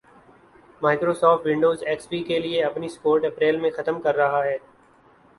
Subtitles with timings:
[0.81, 4.57] Microsoft, Windows X P کے لئے اپنی سپورٹ اپریل میں ختم کررہا ہے